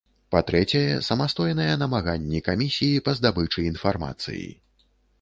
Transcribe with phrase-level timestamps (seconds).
[0.35, 4.45] Па-трэцяе, самастойныя намаганні камісіі па здабычы інфармацыі.